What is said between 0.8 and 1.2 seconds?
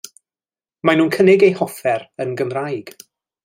Mae nhw'n yn